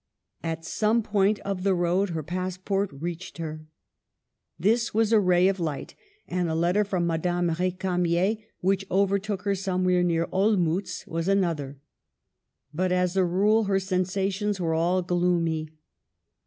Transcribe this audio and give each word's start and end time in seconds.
At 0.41 0.65
some 0.65 1.03
point 1.03 1.37
of 1.41 1.61
the 1.61 1.75
road 1.75 2.09
her 2.09 2.23
passport 2.23 2.89
reached 2.91 3.37
her. 3.37 3.67
This, 4.57 4.95
was 4.95 5.13
a 5.13 5.19
ray 5.19 5.47
of 5.47 5.59
light; 5.59 5.93
and 6.27 6.49
a 6.49 6.55
letter 6.55 6.83
from 6.83 7.05
Madame 7.05 7.51
Ricamier, 7.51 8.39
which 8.61 8.89
overtook 8.89 9.43
her 9.43 9.53
somewhere 9.53 10.01
near 10.01 10.25
Olmutz, 10.33 11.05
was 11.05 11.27
another. 11.27 11.77
But, 12.73 12.91
as 12.91 13.15
a 13.15 13.23
rule, 13.23 13.65
her 13.65 13.79
sensations 13.79 14.59
were 14.59 14.73
all 14.73 15.03
gloomy. 15.03 15.69